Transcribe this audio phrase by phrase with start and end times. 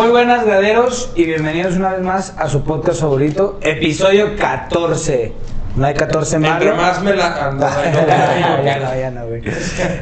[0.00, 5.34] Muy buenas graderos y bienvenidos una vez más a su podcast favorito, episodio 14.
[5.76, 6.52] No hay 14 más.
[6.52, 7.66] Entre más me la ando.
[8.64, 9.42] ya no, ya no, güey.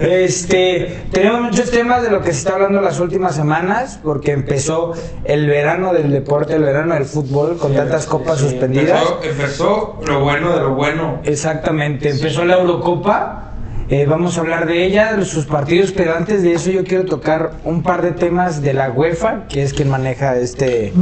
[0.00, 4.92] Este, tenemos muchos temas de lo que se está hablando las últimas semanas, porque empezó
[5.24, 9.02] el verano del deporte, el verano del fútbol, con tantas copas suspendidas.
[9.24, 11.22] Empezó, empezó lo bueno de lo bueno.
[11.24, 13.47] Exactamente, empezó la Eurocopa.
[13.90, 17.06] Eh, vamos a hablar de ella, de sus partidos, pero antes de eso yo quiero
[17.06, 20.92] tocar un par de temas de la UEFA, que es quien maneja este,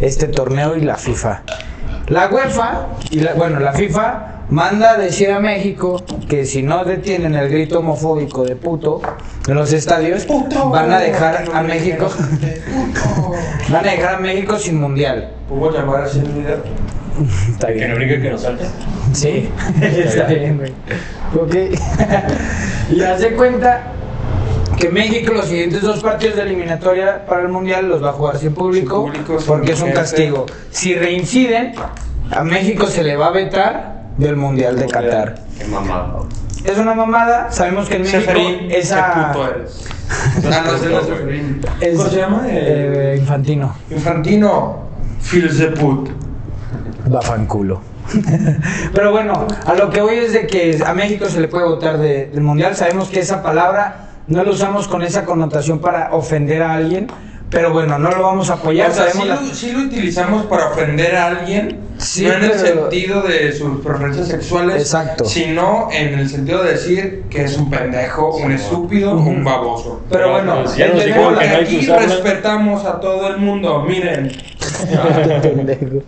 [0.00, 1.42] este torneo, y la FIFA.
[2.08, 6.84] La UEFA, y la, bueno, la FIFA manda a decir a México que si no
[6.84, 9.00] detienen el grito homofóbico de puto
[9.46, 10.26] en los estadios,
[10.70, 12.08] van a dejar a México,
[13.70, 15.30] van a dejar a México sin mundial.
[15.48, 16.62] ¿Puedo llamar el video?
[17.50, 18.64] Está Que no brinque que nos salte.
[19.12, 19.48] Sí,
[19.82, 20.72] está bien, güey.
[21.34, 21.54] Ok.
[22.92, 23.82] y haz de cuenta
[24.78, 28.38] que México los siguientes dos partidos de eliminatoria para el Mundial los va a jugar
[28.38, 30.00] sin público, Sin público, sin porque es un gente.
[30.00, 30.46] castigo.
[30.70, 31.72] Si reinciden,
[32.30, 35.34] a México se le va a vetar del Mundial de Qatar.
[35.58, 36.20] Qué mamada.
[36.64, 39.12] Es una mamada, sabemos que en México Seferín, esa...
[39.32, 39.84] qué puto eres.
[40.42, 41.60] No, ese no es Seferín.
[41.80, 42.42] es- ¿Cómo se llama?
[42.48, 43.74] eh, infantino.
[43.90, 44.88] Infantino.
[45.20, 46.10] Feels the put.
[47.06, 47.80] Bafanculo.
[48.94, 51.98] Pero bueno, a lo que voy es de que a México se le puede votar
[51.98, 52.74] de- del mundial.
[52.76, 57.06] Sabemos que esa palabra no la usamos con esa connotación para ofender a alguien,
[57.50, 58.90] pero bueno, no lo vamos a apoyar.
[58.90, 62.32] O sea, sí sabemos lo, la- sí lo utilizamos para ofender a alguien, Sí, no
[62.32, 65.24] en el sentido de sus preferencias sexuales, Exacto.
[65.26, 70.00] sino en el sentido de decir que es un pendejo, un estúpido, un baboso.
[70.10, 71.28] Pero bueno, pues que no
[71.60, 72.06] Aquí usarla.
[72.06, 74.32] respetamos a todo el mundo, miren.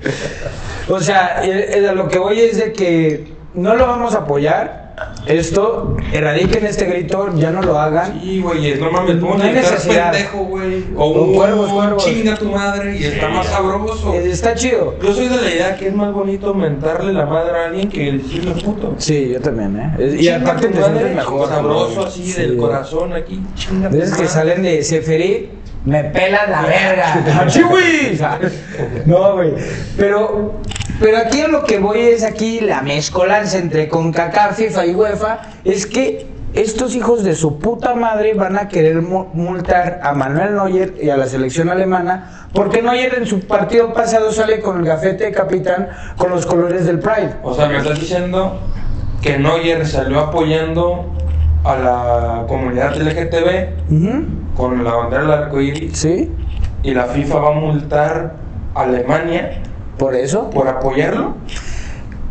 [0.88, 4.18] O sea, eh, eh, a lo que voy es de que no lo vamos a
[4.18, 4.82] apoyar.
[5.26, 8.20] Esto, erradiquen este grito, ya no lo hagan.
[8.20, 10.12] Sí, güey, no mames, No pongo hay necesidad.
[10.12, 10.84] pendejo, güey.
[10.96, 12.04] O un cuervos.
[12.04, 14.12] chinga tu madre y está más sabroso.
[14.14, 14.94] Eh, Está chido.
[15.02, 18.12] Yo soy de la idea que es más bonito mentarle la madre a alguien que
[18.12, 18.94] decirle puto.
[18.98, 20.16] Sí, yo también, ¿eh?
[20.20, 21.48] Y aparte te sientes mejor.
[21.48, 22.40] Sabroso así Sí.
[22.40, 23.40] del corazón aquí.
[23.54, 25.50] Chinga Veces que salen de Seferí,
[25.84, 27.40] me pelas la verga.
[27.42, 28.18] ¡Achí, güey!
[29.06, 29.54] No, güey.
[29.96, 30.60] Pero,
[31.02, 35.86] pero aquí lo que voy es aquí la mezcolanza entre CONCACAF, FIFA y UEFA, es
[35.86, 40.94] que estos hijos de su puta madre van a querer mu- multar a Manuel Neuer
[41.00, 45.24] y a la selección alemana porque Neuer en su partido pasado sale con el gafete
[45.24, 47.36] de capitán con los colores del Pride.
[47.42, 48.58] O sea, me estás diciendo
[49.22, 51.06] que Neuer salió apoyando
[51.64, 56.30] a la comunidad LGTB con la bandera del arco iris ¿Sí?
[56.82, 58.34] y la FIFA va a multar
[58.74, 59.62] a Alemania
[59.98, 60.50] Por eso.
[60.50, 61.34] por apoyarlo.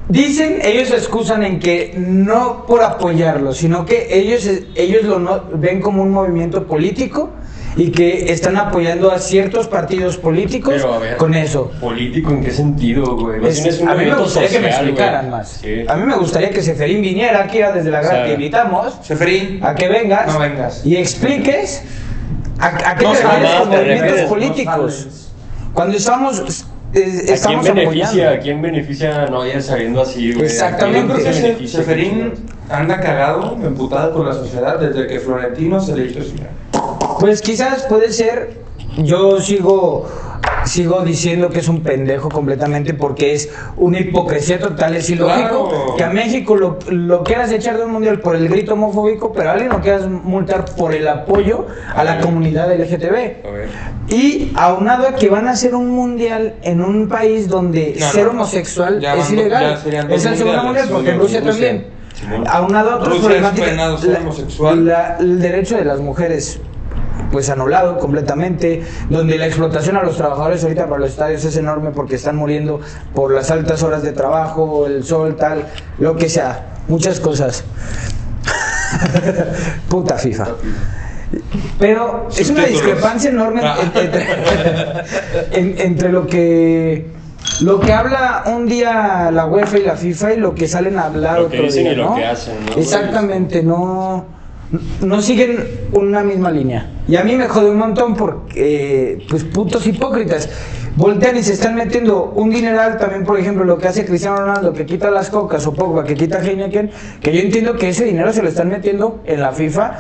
[0.10, 4.46] Dicen, ellos se excusan en que no por apoyarlo, sino que ellos,
[4.76, 7.30] ellos lo no- ven como un movimiento político
[7.78, 11.72] y que están apoyando a ciertos partidos políticos Pero, a ver, con eso.
[11.80, 13.40] ¿Político en qué sentido, güey?
[13.40, 15.32] Más Es- bien es un a mí me gustaría que me explicaran güey.
[15.40, 15.48] más.
[15.62, 15.86] Sí.
[15.88, 19.64] A mí me gustaría que Seferín viniera aquí a desde la gran te invitamos Seferín,
[19.64, 20.86] a que vengas, No vengas.
[20.86, 21.84] y expliques
[22.60, 25.32] a, a qué No te refieres con movimientos políticos.
[25.74, 28.08] Cuando estamos, eh, ¿A quién beneficia?
[28.08, 28.30] apoyando.
[28.30, 30.46] ¿A quién beneficia no ir saliendo así, güey?
[30.46, 31.14] Exactamente.
[31.14, 31.68] yo creo que.
[31.68, 32.34] Seferín
[32.70, 36.50] anda cagado, emputado con la sociedad desde que Florentino se le hizo ciudad.
[37.20, 38.62] Pues quizás puede ser.
[38.98, 40.06] Yo sigo
[40.72, 44.96] sigo diciendo que es un pendejo completamente porque es una hipocresía total.
[44.96, 45.96] Es ilógico Claro.
[45.98, 49.50] que a México lo, lo quieras echar de un mundial por el grito homofóbico, pero
[49.50, 53.16] a alguien lo quieras multar por el apoyo a la comunidad LGTB.
[53.46, 54.14] A.
[54.14, 58.32] Y aunado a que van a hacer un mundial en un país donde ser no.
[58.32, 59.80] homosexual Ya es van ilegal.
[60.10, 61.52] Es el segundo mundial porque en Rusia Rusia.
[61.52, 62.02] también.
[62.14, 62.44] Simón.
[62.48, 64.04] Aunado a otras problemáticas.
[64.06, 66.60] la- la- el derecho de las mujeres
[67.32, 71.92] pues anulado completamente, donde la explotación a los trabajadores ahorita para los estadios es enorme
[71.92, 72.82] porque están muriendo
[73.14, 75.66] por las altas horas de trabajo, el sol, tal,
[76.00, 77.64] lo que sea, muchas cosas.
[79.90, 80.48] Puta FIFA.
[81.80, 83.78] Pero es una discrepancia enorme Ah.
[83.80, 84.26] en- entre,
[85.54, 87.10] en- entre lo que
[87.62, 91.06] lo que habla un día la UEFA y la FIFA y lo que salen a
[91.06, 92.16] hablar Lo que otro dicen día, y lo ¿no?
[92.16, 92.74] que hacen, ¿no?
[92.82, 94.26] Exactamente, no
[95.02, 96.90] no siguen una misma línea.
[97.08, 100.50] Y a mí me jode un montón porque eh, pues putos hipócritas
[100.96, 104.74] voltean y se están metiendo un dineral también, por ejemplo, lo que hace Cristiano Ronaldo,
[104.74, 106.92] que quita las cocas, o Pogba, que quita Heineken,
[107.22, 109.98] que yo entiendo que ese dinero se lo están metiendo en la FIFA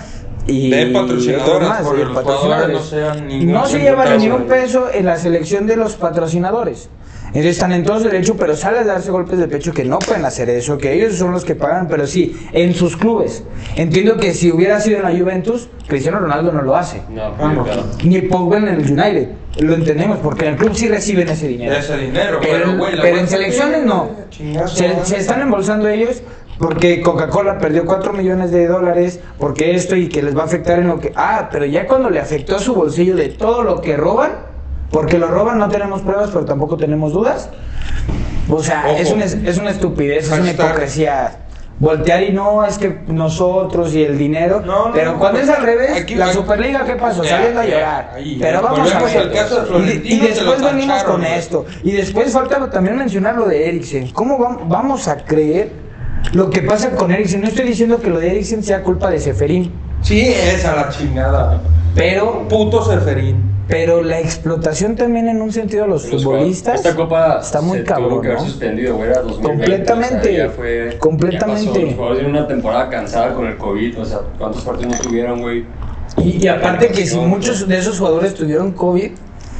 [0.47, 4.88] y De patrocinadoras, otros porque los jugadores no sean No se llevan ni un peso
[4.91, 6.89] en la selección de los patrocinadores.
[7.33, 10.00] Ellos están en todo su derecho, pero sale a darse golpes de pecho que no
[10.00, 13.44] pueden hacer eso, que ellos son los que pagan, pero sí, en sus clubes.
[13.75, 17.01] Entiendo que si hubiera sido en la Juventus, Cristiano Ronaldo no lo hace.
[17.10, 17.66] No, Vamos.
[17.66, 17.83] claro.
[18.04, 19.30] Ni Pogba en el United.
[19.60, 21.75] Lo entendemos, porque en el club sí reciben ese dinero.
[21.75, 24.10] Ese dinero, Pero, en selecciones no.
[24.68, 26.22] Se, se están embolsando ellos
[26.62, 30.78] porque Coca-Cola perdió 4 millones de dólares, porque esto y que les va a afectar
[30.78, 31.12] en lo que...
[31.16, 34.31] Ah, pero ya cuando le afectó a su bolsillo de todo lo que roban,
[34.91, 37.49] porque lo roban no tenemos pruebas, pero tampoco tenemos dudas.
[38.49, 38.97] O sea, Ojo.
[38.97, 41.38] es una, es una estupidez, es una hipocresía.
[41.79, 44.61] Voltear y no, es que nosotros y el dinero.
[44.63, 47.23] No, no, pero no, cuando es al revés, aquí- la aquí- Superliga, ¿qué pasó?
[47.23, 48.11] Ya, Saliendo a llorar.
[48.13, 49.17] ahí, pero vamos a ver.
[49.17, 51.65] al caso de Y- después venimos con esto.
[51.83, 54.09] Y después falta también mencionar lo de Eriksen.
[54.11, 55.71] ¿Cómo vam- vamos a creer
[56.33, 57.41] lo que pasa con Eriksen?
[57.41, 59.71] No estoy diciendo que lo de Eriksen sea culpa de Seferín,
[60.01, 61.61] Sí, esa la chingada.
[61.95, 63.49] pero, Puto Seferín.
[63.67, 67.79] Pero la explotación también en un sentido de los Los futbolistas Esta copa está muy
[67.79, 68.45] se cabrón, tuvo que haber ¿no?
[68.45, 69.47] suspendido, güey, era 2020.
[69.65, 71.63] Completamente, o sea, ya fue, completamente.
[71.63, 71.79] Ya pasó.
[71.85, 75.41] Los jugadores tienen una temporada cansada con el COVID, o sea, ¿cuántos partidos no tuvieron,
[75.41, 75.65] güey?
[76.17, 79.11] Y, y aparte que si muchos de esos jugadores tuvieron COVID,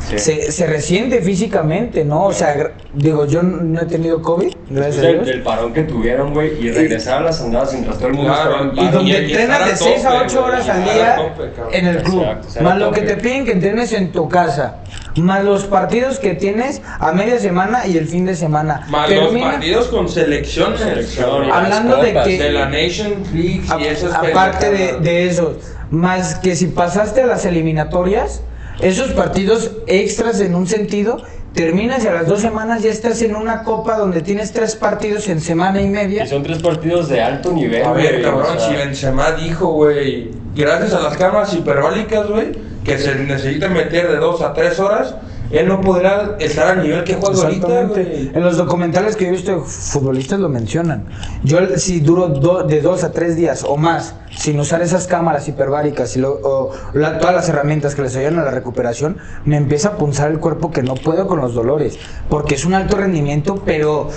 [0.10, 0.18] Sí.
[0.20, 2.26] se, se resiente físicamente, ¿no?
[2.26, 5.28] O sea, digo, yo no he tenido COVID, gracias a Del, Dios.
[5.28, 8.52] del parón que tuvieron, güey, y regresar a las andadas mientras todo el mundo Claro,
[8.66, 11.34] estaba en y donde entrenas de 6 a tope, 8 horas al día
[11.72, 12.26] en el club.
[12.62, 14.78] Más lo que te piden que entrenes en tu casa.
[15.18, 18.86] Más los partidos que tienes a media semana y el fin de semana.
[18.90, 20.80] Más Termina- los partidos con selecciones.
[20.80, 25.58] Selección, Hablando de que- de la Nation League A- y esas aparte de, de eso,
[25.90, 28.42] más que si pasaste a las eliminatorias,
[28.80, 31.24] esos partidos extras en un sentido,
[31.54, 35.28] terminas y a las dos semanas ya estás en una copa donde tienes tres partidos
[35.28, 36.24] en semana y media.
[36.24, 39.68] Y son tres partidos de alto nivel, A ver, cabrón, o sea, si Benzema dijo,
[39.74, 42.52] güey, gracias a las cámaras hiperbólicas, güey,
[42.84, 45.16] que se necesita meter de dos a tres horas,
[45.52, 47.68] él no podrá estar al nivel que juega ahorita,
[48.04, 48.32] güey.
[48.34, 51.06] En los documentales que he visto futbolistas lo mencionan.
[51.44, 55.48] Yo si duro do- de dos a tres días o más sin usar esas cámaras
[55.48, 59.58] hiperbáricas y lo- o la- todas las herramientas que les ayudan a la recuperación, me
[59.58, 62.00] empieza a punzar el cuerpo que no puedo con los dolores.
[62.30, 64.08] Porque es un alto rendimiento, pero,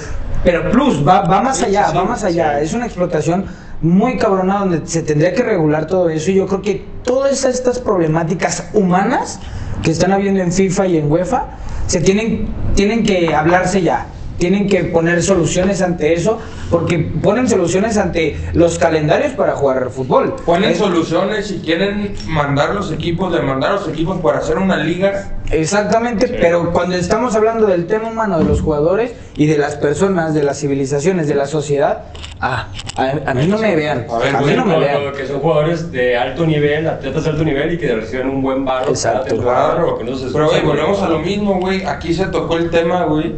[0.44, 2.60] pero plus, va, va más allá, va más allá.
[2.60, 3.46] Es una explotación
[3.82, 6.30] muy cabrona donde se tendría que regular todo eso.
[6.30, 9.40] Y yo creo que todas estas problemáticas humanas
[9.84, 11.44] que están habiendo en FIFA y en UEFA
[11.86, 14.06] se tienen, tienen que hablarse ya.
[14.38, 16.38] Tienen que poner soluciones ante eso,
[16.70, 20.34] porque ponen soluciones ante los calendarios para jugar al fútbol.
[20.44, 24.76] Ponen Es- soluciones si quieren mandar los equipos, de mandar los equipos para hacer una
[24.76, 25.30] liga.
[25.52, 26.34] Exactamente, Sí.
[26.40, 30.42] pero cuando estamos hablando del tema humano de los jugadores y de las personas, de
[30.42, 32.04] las civilizaciones, de la sociedad,
[32.40, 35.12] ah, a, a mí no me vean, A ver, a mí no me vean.
[35.16, 38.64] que son jugadores de alto nivel, atletas de alto nivel y que reciben un buen
[38.64, 39.18] varo Exacto.
[39.20, 41.84] cada temporada, Claro, porque no se pero güey, volvemos a lo mismo, güey.
[41.84, 43.34] Aquí se tocó el tema, güey.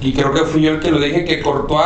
[0.00, 1.82] Y creo que fui yo el que lo dije, que Courtois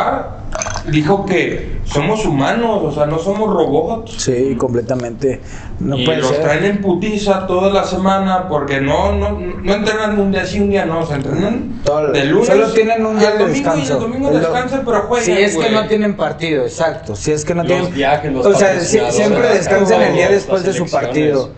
[0.87, 4.15] dijo que somos humanos, o sea, no somos robots.
[4.19, 5.41] Sí, completamente.
[5.81, 6.43] No y puede los ser.
[6.43, 10.71] traen en putiza toda la semana porque no, no, no entrenan un día sí, un
[10.71, 13.93] día no, se entrenan Todo- de lunes solo tienen un día al de domingo descanso.
[13.93, 15.73] y el domingo El descansan, pero juegan, Si es que güey.
[15.73, 17.17] no tienen partido, exacto.
[17.17, 17.95] Si es que no Los tienen.
[17.95, 21.51] viajes, los o sea, si- siempre descansan el día después de su partido.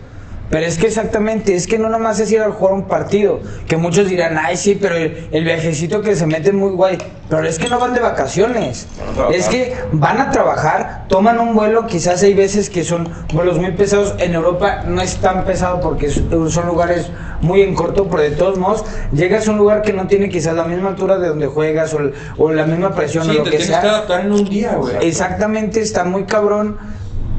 [0.49, 3.39] Pero es que exactamente, es que no nomás es ir a jugar un partido.
[3.67, 6.97] Que muchos dirán, ay, sí, pero el, el viajecito que se mete muy guay.
[7.29, 8.87] Pero es que no van de vacaciones.
[9.33, 13.71] Es que van a trabajar, toman un vuelo, quizás hay veces que son vuelos muy
[13.71, 14.13] pesados.
[14.19, 17.09] En Europa no es tan pesado porque son lugares
[17.41, 20.55] muy en corto, pero de todos modos, llegas a un lugar que no tiene quizás
[20.55, 21.99] la misma altura de donde juegas o,
[22.37, 24.03] o la misma presión Sí, o lo te que sea.
[24.07, 24.95] que en un día, güey.
[25.01, 26.77] Exactamente, está muy cabrón.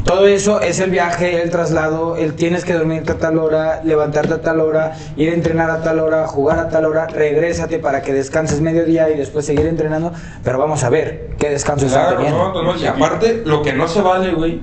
[0.07, 4.35] Todo eso es el viaje, el traslado, el tienes que dormirte a tal hora, levantarte
[4.35, 8.03] a tal hora, ir a entrenar a tal hora, jugar a tal hora, regrésate para
[8.03, 10.13] que descanses mediodía y después seguir entrenando.
[10.45, 12.53] Pero vamos a ver qué descanso están Claro, teniendo.
[12.53, 14.61] no, no, y aparte, lo que no se vale, güey,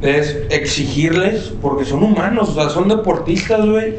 [0.00, 3.94] es exigirles, porque son humanos, o sea, son deportistas, güey,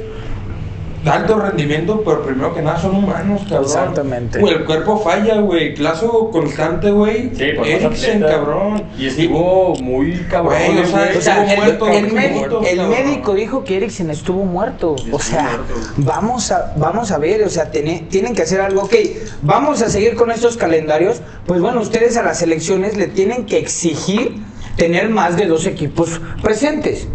[1.06, 3.64] alto rendimiento, pero primero que nada son humanos, cabrón.
[3.64, 4.40] Exactamente.
[4.40, 7.32] Güey, el cuerpo falla, güey, claso constante, güey.
[7.36, 8.84] Sí, más Eriksen, cabrón.
[8.98, 10.54] Y estuvo muy cabrón.
[10.66, 12.90] Güey, o sea, O sea, el, muerto, médico, muerto, el cabrón.
[13.06, 14.92] médico dijo que Eriksen estuvo muerto.
[14.92, 15.74] O Estuvo sea, muerto.
[15.98, 18.84] vamos a, vamos a ver, o sea, tiene- tienen que hacer algo.
[18.84, 18.96] Ok,
[19.42, 21.22] vamos a seguir con estos calendarios.
[21.46, 24.42] Pues bueno, ustedes a las elecciones le tienen que exigir
[24.78, 27.08] tener más de dos equipos presentes.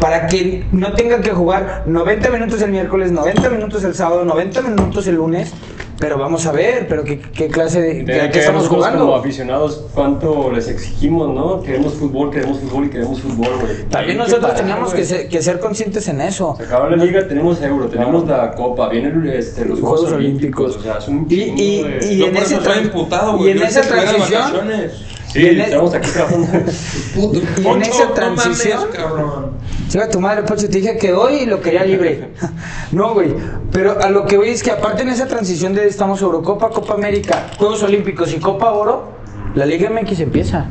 [0.00, 4.62] Para que no tengan que jugar 90 minutos el miércoles, 90 minutos el sábado, 90
[4.62, 5.52] minutos el lunes.
[5.98, 7.98] Pero vamos a ver, pero qué, qué clase de...
[8.04, 9.14] ¿Qué, que estamos nosotros como jugando?
[9.14, 11.62] aficionados cuánto les exigimos, ¿no?
[11.62, 13.84] Queremos fútbol, queremos fútbol y queremos fútbol, güey.
[13.88, 15.02] También nosotros parar, teníamos güey.
[15.02, 16.56] que ser, que ser conscientes en eso.
[16.58, 20.74] Se acaba la liga, tenemos euro, tenemos la copa, vienen este, los Juegos, Juegos Olímpicos.
[20.74, 20.76] Olímpicos.
[20.76, 23.82] O sea, es un Y- y- de- y Yo en ese imputado, y en esa
[23.82, 24.90] transición-.
[25.32, 26.46] Sí, en e- estamos aquí trabajando.
[27.14, 29.50] Puto, en Poncho, esa no transición- mames, cabrón.
[29.88, 32.30] Chica, tu madre, Pocho, te dije que hoy lo quería libre.
[32.92, 33.34] no, güey.
[33.70, 36.94] Pero a lo que voy es que aparte en esa transición de estamos Eurocopa, Copa
[36.94, 39.12] América, Juegos Olímpicos y Copa Oro,
[39.54, 40.66] la Liga MX empieza.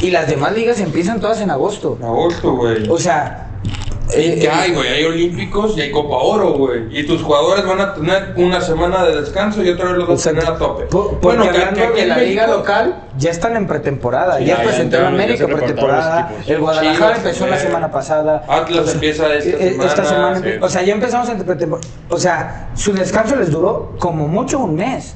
[0.00, 1.98] Y las demás ligas empiezan todas en agosto.
[2.00, 2.88] Agosto, güey.
[2.88, 3.47] O sea...
[4.16, 4.88] ¿Y eh, qué eh, hay, güey?
[4.88, 6.84] Hay olímpicos y hay Copa Oro, güey.
[6.98, 10.26] Y tus jugadores van a tener una semana de descanso y otra vez los vas
[10.26, 10.84] a tener a tope.
[10.84, 14.38] Porque que- hablando que en la liga local, ya están en pretemporada.
[14.38, 16.32] Sí, ya ya, ya presentó ya América pretemporada.
[16.46, 18.44] El Guadalajara Chivas empezó la semana pasada.
[18.48, 19.88] Atlas empieza esta Eh, semana.
[19.90, 20.48] Esta semana, sí.
[20.60, 21.88] o sea, ya empezamos en pretemporada.
[22.08, 25.14] O sea, su descanso les duró como mucho un mes.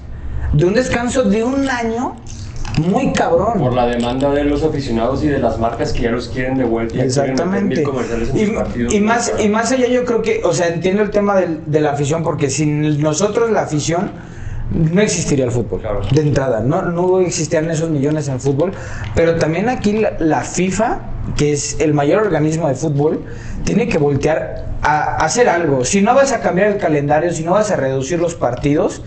[0.53, 2.15] De un descanso de un año,
[2.81, 3.59] muy cabrón.
[3.59, 6.65] Por la demanda de los aficionados y de las marcas que ya los quieren de
[6.65, 7.83] vuelta y Exactamente.
[7.83, 8.95] comerciales en Y, partidos.
[8.95, 11.81] y más, y más allá yo creo que, o sea, entiendo el tema del- de
[11.81, 14.11] la afición porque sin nosotros la afición
[14.71, 15.81] no existiría el fútbol.
[15.81, 16.01] Claro.
[16.13, 18.73] De entrada, no, no existían esos millones en fútbol.
[19.15, 21.01] Pero también aquí la, la FIFA,
[21.37, 23.23] que es el mayor organismo de fútbol,
[23.65, 25.85] tiene que voltear a, a hacer algo.
[25.85, 29.03] Si no vas a cambiar el calendario, si no vas a reducir los partidos,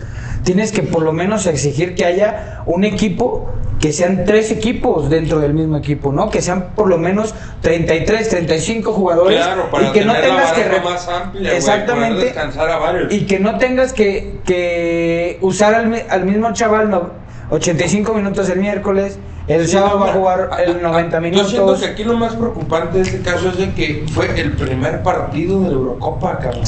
[0.46, 3.50] tienes que por lo menos exigir que haya un equipo
[3.80, 6.30] que sean tres equipos dentro del mismo equipo, ¿no?
[6.30, 10.52] Que sean por lo menos 33, 35 jugadores Claro, para y que no la tengas
[10.52, 13.12] que más amplia, exactamente poder descansar a varios.
[13.12, 17.10] y que no tengas que, que usar al, al mismo chaval no-
[17.50, 21.50] 85 minutos el miércoles, el sábado va a jugar el a- 90 Yo minutos.
[21.50, 25.02] siento que aquí lo más preocupante de este caso es de que fue el primer
[25.02, 26.62] partido de la Eurocopa, cabrón.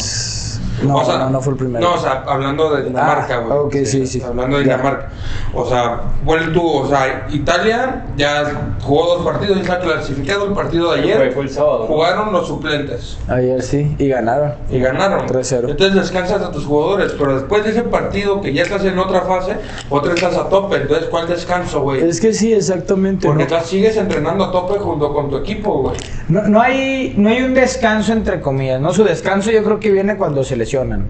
[0.82, 1.86] No, O sea, no, no fue el primero.
[1.88, 3.58] No, o sea, hablando de Dinamarca, Ah, güey.
[3.82, 4.22] ok, sí, sí.
[4.22, 4.76] Hablando de Ya.
[4.76, 5.08] Dinamarca.
[5.54, 10.52] O sea, bueno, tú, o sea, Italia ya jugó dos partidos y está clasificado el
[10.52, 11.16] partido de ayer.
[11.16, 11.86] Fue- fue el sábado.
[11.86, 14.54] Jugaron los suplentes Ayer sí, y ganaron.
[14.70, 15.26] y ganaron.
[15.26, 15.70] 3-0.
[15.70, 19.22] Entonces descansas a tus jugadores, pero después de ese partido que ya estás en otra
[19.22, 19.56] fase,
[19.90, 20.76] otra estás a tope.
[20.76, 22.02] Entonces, ¿cuál descanso, güey?
[22.08, 23.26] Es que sí, exactamente.
[23.26, 23.48] Porque ¿no?
[23.48, 25.96] estás- sigues entrenando a tope junto con tu equipo, güey.
[26.28, 28.92] No, no hay, no hay un descanso entre comillas, ¿no?
[28.92, 31.06] Su descanso yo creo que viene cuando se lesionan.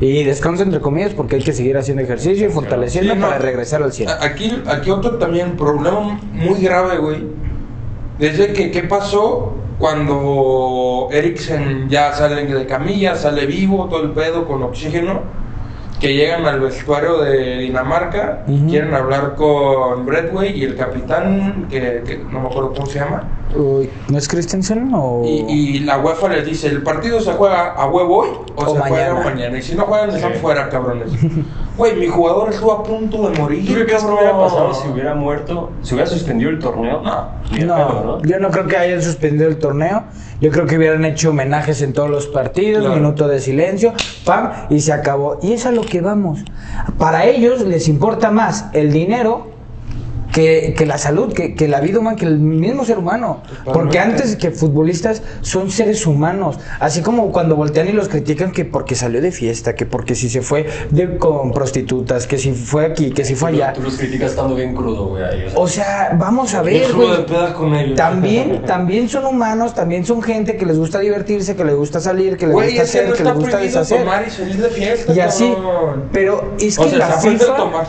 [0.00, 3.26] Y descanso entre comillas porque hay que seguir haciendo ejercicio y fortaleciendo Sí, no.
[3.26, 4.08] para regresar al 100.
[4.08, 7.18] A- Aquí, aquí otro también problema muy grave, güey.
[8.18, 14.46] Desde que, ¿qué pasó cuando Eriksen ya sale de camilla, sale vivo, todo el pedo
[14.48, 15.20] con oxígeno?
[16.02, 18.66] Que llegan al vestuario de Dinamarca, y Ujú.
[18.70, 23.22] quieren hablar con Bradway y el capitán, que, que no me acuerdo cómo se llama.
[23.54, 25.22] Uy, ¿No es Christensen o...?
[25.24, 28.74] Y, y la UEFA les dice, ¿el partido se juega a huevo hoy o, O
[28.74, 29.58] se juega mañana?" mañana?
[29.58, 30.38] Y si no juegan, están Sí.
[30.40, 31.12] fuera, cabrones.
[31.76, 34.18] Güey, mi jugador estuvo a punto de morir, ¿Tú qué crees que cabrón.
[34.18, 35.70] hubiera pasado si hubiera muerto?
[35.82, 37.00] ¿Si hubiera suspendido el torneo?
[37.02, 37.42] No.
[37.64, 38.22] No, pedo, ¿no?
[38.22, 40.04] yo no creo que hayan suspendido el torneo.
[40.40, 42.96] Yo creo que hubieran hecho homenajes en todos los partidos, Claro.
[42.96, 43.92] minuto de silencio,
[44.24, 45.38] pam, y se acabó.
[45.42, 46.40] Y es a lo que vamos.
[46.98, 49.51] Para ellos les importa más el dinero
[50.32, 53.42] que, que la salud, que, que la vida humana, que el mismo ser humano.
[53.64, 53.98] Porque Totalmente.
[54.22, 56.58] antes que futbolistas son seres humanos.
[56.80, 60.28] Así como cuando voltean y los critican que porque salió de fiesta, que porque si
[60.30, 63.72] se fue de, con prostitutas, que si fue aquí, que si fue Tú- allá.
[63.74, 65.22] Tú los criticas estando bien crudo, güey.
[65.54, 67.96] O sea, vamos a ver, estuvo de pedas con ellos.
[67.96, 72.36] También, también son humanos, también son gente que les gusta divertirse, que les gusta salir,
[72.36, 73.98] que les Güey, gusta hacer, no que les gusta deshacer.
[74.00, 75.54] tomar y salir de fiesta, Y así,
[76.12, 77.86] pero es O que sea, la se FIFA tomar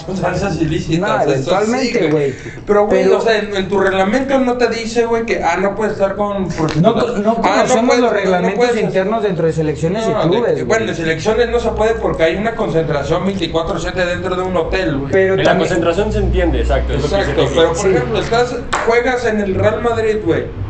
[0.59, 0.99] ilícitas.
[1.25, 2.32] No, eventualmente, güey.
[2.65, 5.57] Pero, güey, Pero- o sea, en, en tu reglamento no te dice, güey, que, ah,
[5.57, 6.47] no puedes estar con
[6.81, 10.15] no, no Ah, conocemos puedes- los no reglamentos puedes- internos dentro de selecciones No, y
[10.23, 10.51] de- clubes.
[10.53, 10.63] güey.
[10.63, 14.97] bueno, en selecciones no se puede porque hay una concentración 24-7 dentro de un hotel,
[14.97, 15.11] güey.
[15.11, 16.93] pero En la también, concentración se entiende, exacto.
[16.93, 17.87] es lo que Exacto, pero por Sí.
[17.89, 18.55] ejemplo, estás,
[18.87, 20.62] juegas en el Real Madrid, güey.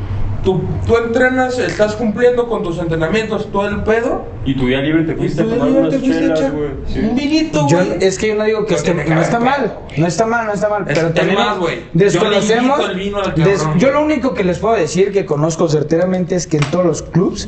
[0.44, 4.26] Tú, tú entrenas, estás cumpliendo con tus entrenamientos, todo el pedo.
[4.46, 6.70] Y tu día libre te fuiste a tomar unas te fuiste a chelas, güey.
[6.86, 7.00] Sí.
[7.00, 7.98] Un vinito, yo, güey.
[8.02, 10.00] es que yo no digo que No esté- no está pedo, mal, güey.
[10.02, 12.78] no está mal, no está mal, Es- pero es también más, güey, yo desconocemos.
[12.78, 13.80] le invito el vino al des- cabrón.
[13.80, 17.02] yo lo único que les puedo decir que conozco certeramente es que en todos los
[17.04, 17.48] clubs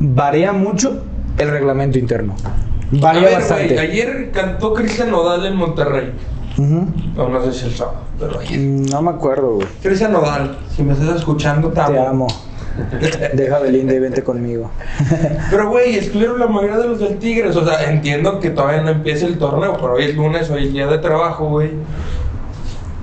[0.00, 1.04] varía mucho
[1.38, 2.34] el reglamento interno.
[2.44, 3.78] A Varía ver, bastante.
[3.78, 6.12] ayer cantó Cristian Nodal en Monterrey.
[6.58, 6.86] Ujú.
[7.16, 8.58] No, no sé si el sábado, pero ayer.
[8.58, 9.66] Mm, No me acuerdo, güey.
[9.82, 11.92] Cristian Nodal, si me estás escuchando, te amo.
[11.92, 12.26] Te amo.
[13.34, 14.70] Deja Belinda y vente conmigo.
[15.50, 17.54] Pero, güey, estuvieron la mayoría de los del Tigres.
[17.56, 20.72] O sea, entiendo que todavía no empieza el torneo, pero hoy es lunes, hoy es
[20.72, 21.70] día de trabajo, güey.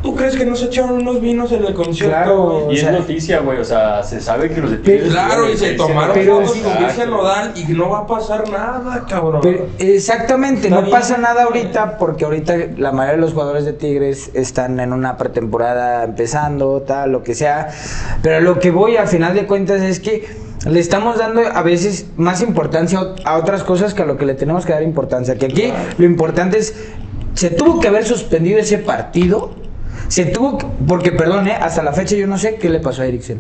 [0.01, 2.15] ¿Tú crees que no se echaron unos vinos en el concierto?
[2.15, 2.67] Claro.
[2.67, 3.59] O Y sea- es noticia, güey.
[3.59, 5.11] O sea, se sabe que los de Pero- Tigres.
[5.11, 6.71] Claro, y se tomaron Pero fotos con.
[6.73, 9.41] Cristian Nodal y no va a pasar nada, cabrón.
[9.43, 10.91] Pero, exactamente, Está no bien.
[10.95, 15.17] pasa nada ahorita porque ahorita la mayoría de los jugadores de Tigres están en una
[15.17, 17.67] pretemporada empezando, tal, lo que sea.
[18.21, 20.25] Pero lo que voy a final de cuentas es que
[20.65, 24.33] le estamos dando a veces más importancia a otras cosas que a lo que le
[24.35, 25.35] tenemos que dar importancia.
[25.37, 26.73] Que aquí lo importante es,
[27.33, 29.51] se tuvo que haber suspendido ese partido.
[30.09, 33.01] Se tuvo que- porque perdón, eh, hasta la fecha yo no sé qué le pasó
[33.03, 33.39] a Eriksen.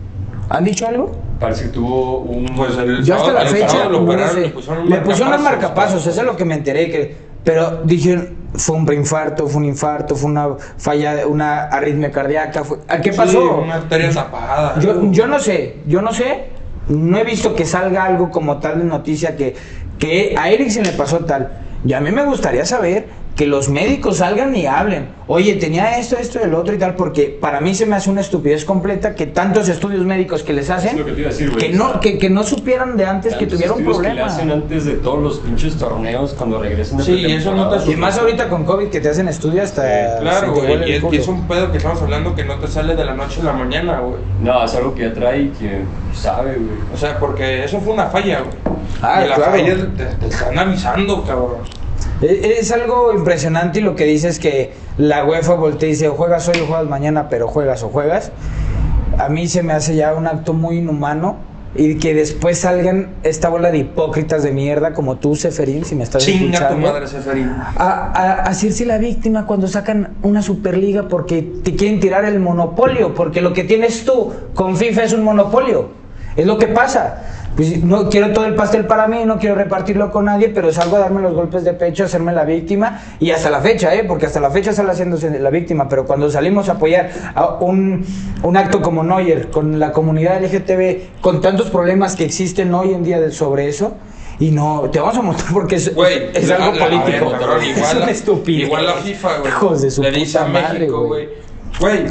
[0.49, 1.11] ¿Han dicho algo?
[1.39, 2.45] Parece que tuvo un.
[2.55, 4.39] Pues el Yo hasta la sábado- fecha no sé.
[4.41, 7.81] le pusieron un Le pusieron unos marcapasos, eso es lo que me enteré que pero
[7.85, 10.47] dijeron fue un preinfarto, fue un infarto, fue una
[10.77, 13.57] falla, una arritmia cardíaca, fue- ¿a qué Sí, pasó?
[13.63, 14.79] una arteria tapada.
[14.79, 16.45] Yo, yo no sé, yo no sé,
[16.89, 19.55] no he visto que salga algo como tal de noticia que,
[19.97, 21.51] que a Eriksen le pasó tal.
[21.85, 23.07] Y a mí me gustaría saber
[23.39, 25.07] que los médicos salgan y hablen.
[25.27, 28.19] Oye, tenía esto, esto, el otro y tal, porque para mí se me hace una
[28.19, 31.31] estupidez completa que tantos estudios médicos que les hacen, Es lo que te iba a
[31.31, 31.71] decir, güey.
[31.71, 34.33] que, no, que, que no supieran de antes que tuvieron estudios que le problemas.
[34.33, 37.89] hacen antes de todos los pinches torneos cuando regresan de Sí, y eso no te.
[37.89, 39.87] Y más ahorita con COVID que te hacen estudios hasta...
[39.87, 40.89] Eh, Claro, güey.
[40.89, 43.39] Y es, y un pedo que estamos hablando que no te sale de la noche
[43.39, 44.19] a la mañana, güey.
[44.43, 45.79] No, es algo que ya trae y que
[46.13, 46.77] sabe, güey.
[46.93, 48.57] O sea, porque eso fue una falla, güey.
[49.01, 49.51] Ah, y la claro.
[49.53, 51.78] falla te, te están avisando, cabrón.
[52.21, 56.13] Es, es algo impresionante y lo que dices que la UEFA voltea y dice o
[56.15, 58.31] juegas hoy o juegas mañana, pero juegas o juegas.
[59.17, 61.37] A mí se me hace ya un acto muy inhumano
[61.75, 66.03] y que después salgan esta bola de hipócritas de mierda como tú, Seferín, si me
[66.03, 66.87] estás Chinga tu escuchando.
[66.87, 67.49] madre, Seferín.
[67.49, 73.13] A, a hacerse la víctima cuando sacan una superliga porque te quieren tirar el monopolio,
[73.13, 75.89] porque lo que tienes tú con FIFA es un monopolio.
[76.35, 77.38] Es lo que pasa.
[77.55, 80.95] Pues no quiero todo el pastel para mí, no quiero repartirlo con nadie, pero salgo
[80.95, 84.05] a darme los golpes de pecho, a hacerme la víctima y hasta la fecha, ¿eh?
[84.05, 88.05] porque hasta la fecha sale haciéndose la víctima, pero cuando salimos a apoyar a un,
[88.43, 93.03] un acto como Neuer, con la comunidad LGTB, con tantos problemas que existen hoy en
[93.03, 93.93] día de- sobre eso,
[94.39, 97.25] y no, te vamos a mostrar porque es, algo la- político.
[97.27, 98.67] a ver, cabrón, es una estupidez.
[98.67, 99.49] Igual la FIFA, güey.
[99.51, 101.27] Hijos de su Le dice puta a madre, México, güey.
[101.79, 102.05] Güey.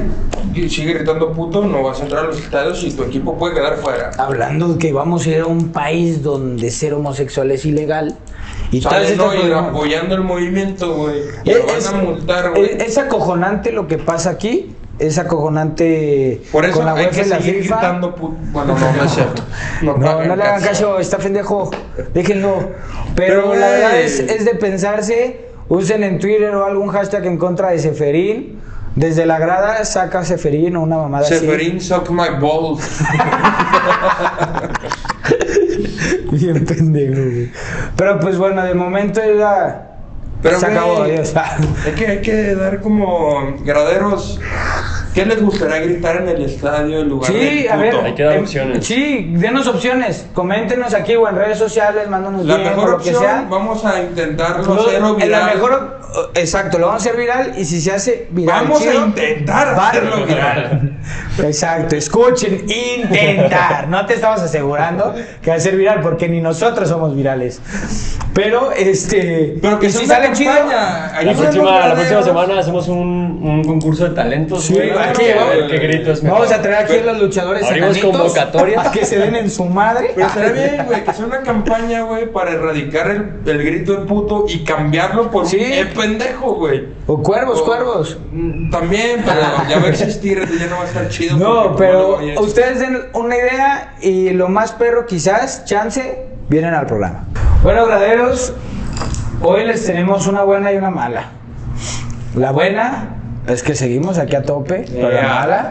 [0.68, 3.76] Sigue gritando puto, no vas a entrar a los estadios y tu equipo puede quedar
[3.76, 4.10] fuera.
[4.18, 8.16] Hablando de que vamos a ir a un país donde ser homosexual es ilegal.
[8.70, 11.20] Y Sale estas no apoyando el movimiento, güey.
[11.44, 12.64] Es, Lo van a multar, güey.
[12.64, 14.74] es- es acojonante lo que pasa aquí.
[14.98, 17.76] Es acojonante Por eso con la hay que y la seguir FIFA.
[17.76, 18.36] gritando puto.
[18.50, 19.42] Bueno, no, no es cierto.
[19.82, 21.70] No, no, hagan le hagan caso, está pendejo.
[22.12, 22.58] Déjenlo.
[23.14, 25.46] Pero, Pero, la verdad es, es de pensarse.
[25.68, 28.58] Usen en Twitter o algún hashtag en contra de Seferín.
[28.94, 31.38] Desde la grada saca Seferín o una mamada así.
[31.38, 33.00] Seferín, suck my balls.
[36.32, 37.50] Bien pendejo, güey.
[37.96, 39.84] Pero pues bueno, de momento ya.
[40.42, 41.02] Pero, se acabó.
[41.02, 44.40] Hay que, hay que dar como graderos.
[45.18, 47.90] ¿Qué les gustaría gritar en el estadio en lugar Sí, de a ver.
[47.94, 48.04] puto?
[48.04, 48.86] Hay que dar em, opciones.
[48.86, 50.26] Sí, denos opciones.
[50.34, 53.46] Coméntenos aquí o en redes sociales, mándanos La bien, mejor o lo que opción, sea.
[53.48, 55.54] vamos a intentarlo Lo- hacerlo en la viral.
[55.54, 56.00] mejor,
[56.34, 58.62] exacto, lo vamos a hacer viral y si se hace viral.
[58.64, 60.98] Vamos a chido, intentar va- hacerlo viral.
[61.42, 63.88] Exacto, escuchen, intentar.
[63.88, 67.60] No te estamos asegurando que va a ser viral porque ni nosotros somos virales.
[68.38, 69.56] Pero este.
[69.60, 70.52] Pero que si una sale chido.
[70.52, 74.90] La próxima, la próxima semana hacemos un, un concurso de talentos, Sí, güey.
[74.92, 75.68] aquí, güey.
[75.68, 76.38] qué gritos mejor.
[76.40, 78.80] Vamos a traer aquí a los luchadores Abrimos enanitos convocatoria.
[78.80, 80.12] a que se den en su madre.
[80.14, 84.06] Pero estaría bien, güey, que sea una campaña, güey, para erradicar el, el grito de
[84.06, 85.56] puto y cambiarlo por Sí.
[85.56, 86.86] un eh, pendejo, güey.
[87.08, 88.18] O cuervos, O- cuervos.
[88.30, 91.36] Mm, También, pero ya va a existir, ya no va a estar chido.
[91.38, 96.86] No, porque, pero ustedes den una idea y lo más perro quizás, chance, vienen al
[96.86, 97.26] programa.
[97.62, 98.54] Bueno, graderos,
[99.42, 101.24] hoy les tenemos una buena y una mala.
[102.36, 103.16] La buena
[103.48, 105.70] es que seguimos aquí a tope, pero la mala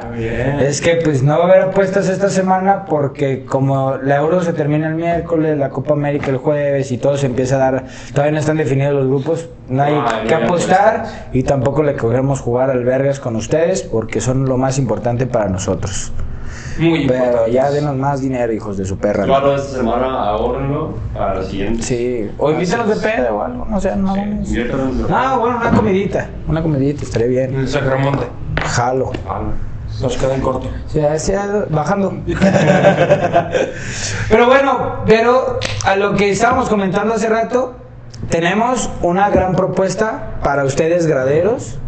[0.60, 4.52] es que pues no va a haber apuestas esta semana porque como la Euro se
[4.54, 8.34] termina el miércoles, la Copa América el jueves y todo se empieza a dar, todavía
[8.34, 12.70] no están definidos los grupos, no hay Ah, que apostar y tampoco le queremos jugar
[12.72, 16.12] al vergas con ustedes porque son lo más importante para nosotros.
[16.80, 19.24] Muy Pero ya denos más dinero, hijos de su perra.
[19.26, 21.82] Claro, esta semana ahórrenlo para la siguiente.
[21.84, 24.14] Sí, o invítanos de pedo o algo, no sé, no
[24.44, 27.56] Sí, de- No, bueno, una comidita, una comidita, estaría En bien.
[27.62, 28.26] el Sacramonte.
[28.64, 29.12] Jalo.
[29.28, 29.42] Ah,
[30.02, 30.68] Nos queda en corto.
[30.86, 32.14] O sea, sea bajando.
[34.30, 37.76] pero bueno, pero a lo que estábamos comentando hace rato,
[38.30, 41.80] tenemos una gran propuesta para ustedes graderos,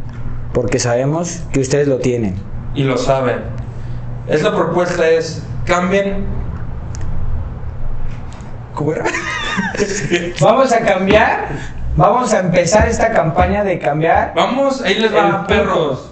[0.53, 2.35] porque sabemos que ustedes lo tienen.
[2.73, 3.58] Y lo saben.
[4.29, 6.25] Esta propuesta es, cambien...
[8.73, 9.05] ¿Cómo era?
[10.39, 11.49] Vamos a cambiar,
[11.97, 14.31] vamos a empezar esta campaña de cambiar.
[14.35, 15.47] Vamos, ahí les puto.
[15.47, 16.11] perros.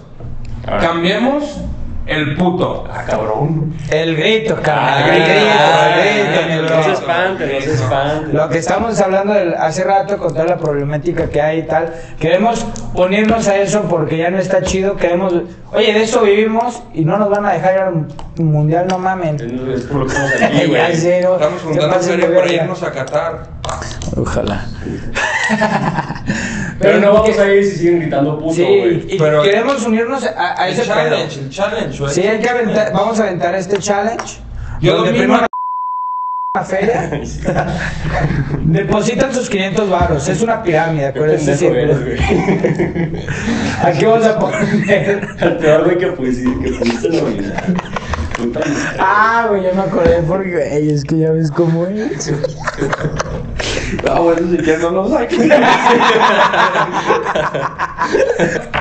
[0.80, 1.62] Cambiemos
[2.08, 2.84] el puto.
[2.90, 3.74] Ah, cabrón.
[3.90, 5.10] El grito, Ah, carnal.
[5.10, 8.32] el grito, el grito, no se espante, no se espante.
[8.32, 11.92] Lo que estamos hablando del- hace rato con toda la problemática que hay y tal,
[12.18, 15.34] queremos unirnos a eso porque ya no está chido, queremos,
[15.72, 18.06] oye, de eso vivimos y no nos van a dejar ir al
[18.44, 19.36] mundial, no mamen.
[19.74, 20.96] Es por lo que estamos aquí, Ya güey.
[20.96, 23.42] sé, no, Estamos se juntando feria para irnos a Qatar.
[24.16, 24.64] Ojalá.
[26.78, 29.18] Pero no vamos a ir si siguen gritando puto, güey.
[29.18, 30.94] Pero- queremos unirnos a, a El ese pedo.
[30.94, 32.14] challenge, el challenge, güey.
[32.14, 34.38] Sí, hay que aventar, vamos a aventar este challenge.
[34.80, 35.46] Yo donde primero
[36.54, 37.10] una feria
[38.64, 42.16] depositan sus 500 baros, es una pirámide, acuérdense siempre.
[43.82, 45.28] Aquí vamos a poner.
[45.40, 47.52] El peor güey que pudiste, que.
[49.00, 52.32] Ah, güey, ya me acordé porque, güey, es que ya ves cómo es.
[54.08, 55.38] Ah, bueno, si quieres no lo saques.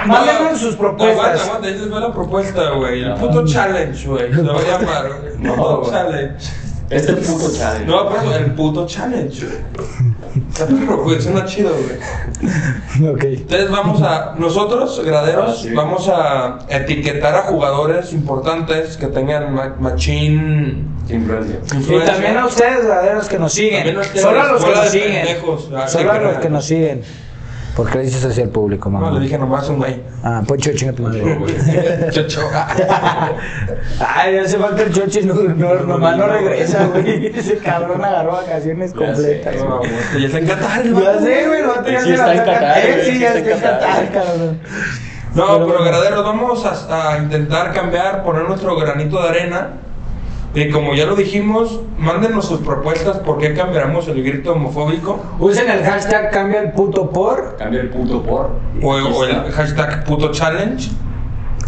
[0.06, 1.17] Mándenos sus propuestas.
[1.17, 3.04] Aguanta, aguanta, esa fue la propuesta, güey.
[3.04, 4.34] El puto challenge, güey.
[4.34, 6.46] Se va a llamar, No, challenge.
[6.89, 7.86] Este puto challenge.
[7.86, 9.45] No, pero el puto challenge,
[10.86, 13.10] propuesta suena chido, güey.
[13.13, 13.23] Ok.
[13.23, 15.73] Entonces vamos a, nosotros, graderos, Ah, sí.
[15.73, 21.60] vamos a etiquetar a jugadores importantes que tengan ma- machín Influencia.
[22.04, 23.97] Y también a ustedes, verdaderos, que nos siguen.
[24.15, 25.28] Solo a los que nos siguen.
[25.76, 27.02] Ah, Solo a los que nos siguen.
[27.78, 29.12] ¿Por qué le dices así al público, mamá?
[29.12, 30.02] No, le dije nomás un güey.
[30.24, 31.38] Ah, Poncho, chinga tu madre.
[32.12, 32.42] Chocho.
[34.00, 37.28] Ay, hace falta el chochi, no, no, nomás no regresa, güey.
[37.28, 39.56] Ese cabrón agarró vacaciones Ya completas.
[39.63, 39.92] güey.
[40.22, 42.82] Ya está en Qatar, Ya sé, güey, no va a tener Sí está en Qatar,
[42.82, 44.60] güey, Sí, ya está en Qatar, cabrón.
[45.36, 45.84] No, Pero pero, bueno.
[45.86, 49.68] graderos, vamos a, a intentar cambiar, poner nuestro granito de arena.
[50.55, 55.69] Y como ya lo dijimos, mándenos sus propuestas por qué cambiaremos el grito homofóbico Usen
[55.69, 58.51] el hashtag cambia el puto por Cambia el puto por.
[58.81, 60.89] o, o el hashtag puto challenge.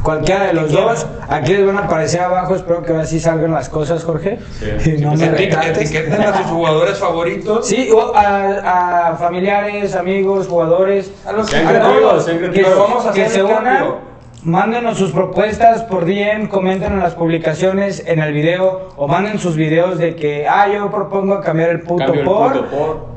[0.01, 1.05] cualquiera de los ¿Qué dos.
[1.27, 2.55] Aquí les van a aparecer abajo.
[2.55, 4.39] Espero que ahora sí salgan las cosas, Jorge.
[4.79, 4.91] Sí.
[4.97, 5.77] Y no me Eti- retrates.
[5.91, 7.67] Etiqueten a sus jugadores favoritos.
[7.67, 12.25] Sí, o a, a familiares, amigos, jugadores, A los creativos, todos.
[12.25, 14.08] que, vamos a que hacer se unan.
[14.43, 19.55] Mándenos sus propuestas por DM, comenten en las publicaciones, en el video, o manden sus
[19.55, 23.09] videos de que, ah, yo propongo cambiar el puto Cambio por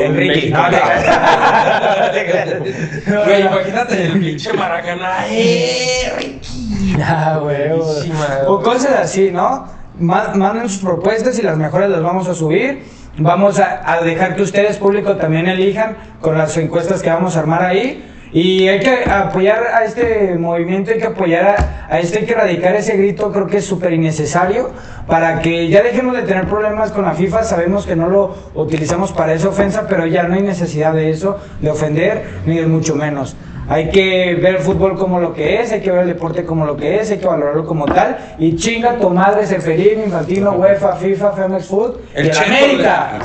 [0.00, 0.50] Enrique.
[0.50, 0.76] No, no.
[3.24, 5.26] Güey, imagínate el pinche Maracaná.
[5.30, 6.96] ¡Eh, Ricky!
[7.02, 7.68] Ah, güey.
[7.70, 8.26] Buenísima.
[8.46, 9.66] O cosas así, ¿no?
[9.98, 12.82] Ma- Manden sus propuestas y las mejores las vamos a subir.
[13.18, 17.40] Vamos a, a dejar que ustedes, público, también elijan con las encuestas que vamos a
[17.40, 18.04] armar ahí.
[18.34, 22.32] Y hay que apoyar a este movimiento, hay que apoyar a, a este, hay que
[22.32, 24.72] erradicar ese grito, creo que es súper innecesario,
[25.06, 29.12] para que ya dejemos de tener problemas con la FIFA, sabemos que no lo utilizamos
[29.12, 32.96] para esa ofensa, pero ya no hay necesidad de eso, de ofender, ni de mucho
[32.96, 33.36] menos.
[33.68, 36.66] Hay que ver el fútbol como lo que es, hay que ver el deporte como
[36.66, 38.16] lo que es, hay que valorarlo como tal.
[38.38, 43.12] Y chinga tu madre, Seferín, Infantino, UEFA, FIFA, Femex Food El y el América.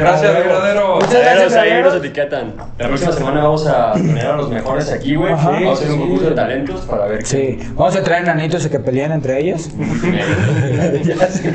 [0.00, 0.94] Gracias, verdadero.
[0.96, 2.54] Muchas Gracias, ahí nos etiquetan.
[2.78, 5.32] La próxima semana vamos a poner a los mejores aquí, güey.
[5.32, 5.98] Vamos a hacer un Sí.
[6.00, 9.70] concurso de talentos para ver Sí, vamos a traer nanitos a que peleen entre ellos.
[10.00, 11.02] quién.
[11.18, 11.52] ya sé.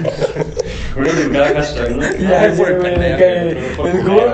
[0.97, 2.01] Uno de cada hashtag, ¿no?
[2.01, 2.57] Ya el,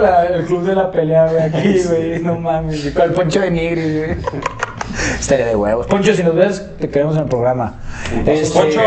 [0.02, 3.52] la- el club de la pelea, güey, aquí, güey, no mames, con el Poncho de
[3.52, 4.18] Nigris, güey.
[5.20, 5.88] Estaría de huevos.
[5.88, 7.76] Poncho, si nos ves, te queremos en el programa.
[8.26, 8.82] Este, Poncho,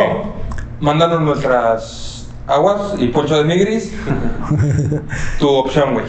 [0.80, 3.92] mándanos nuestras aguas y Poncho de Migris.
[5.38, 6.06] tu opción, güey.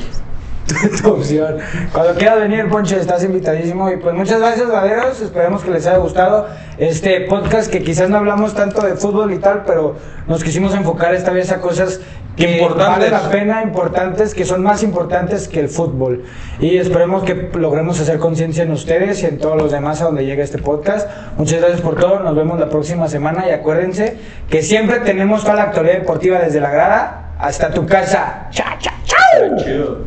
[1.01, 1.57] tu opción.
[1.91, 3.89] Cuando quieras venir, Poncho, estás invitadísimo.
[3.91, 5.21] Y pues muchas gracias, Vaderos.
[5.21, 9.39] Esperemos que les haya gustado este podcast que quizás no hablamos tanto de fútbol y
[9.39, 9.95] tal, pero
[10.27, 12.01] nos quisimos enfocar esta vez a cosas
[12.35, 13.11] que Importantes.
[13.11, 16.23] vale la pena, importantes, que son más importantes que el fútbol.
[16.59, 20.25] Y esperemos que logremos hacer conciencia en ustedes y en todos los demás a donde
[20.25, 21.09] llegue este podcast.
[21.37, 22.19] Muchas gracias por todo.
[22.19, 24.17] Nos vemos la próxima semana y acuérdense
[24.49, 28.47] que siempre tenemos toda la actualidad deportiva desde la grada hasta tu casa.
[28.51, 29.97] Chao, chao, chao.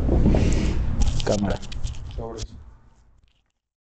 [1.25, 1.55] Cámara.